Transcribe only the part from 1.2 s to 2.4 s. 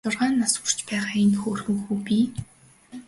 нэг хөөрхөн хүү бий.